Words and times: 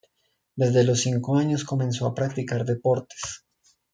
Desde 0.55 0.83
los 0.83 1.01
cinco 1.01 1.37
años 1.37 1.63
comenzó 1.63 2.07
a 2.07 2.15
practicar 2.15 2.65
deportes. 2.65 3.45